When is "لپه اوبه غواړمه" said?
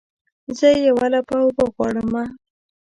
1.13-2.23